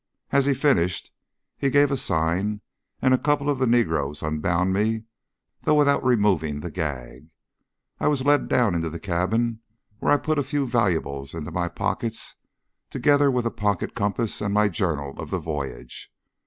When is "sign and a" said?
1.95-3.19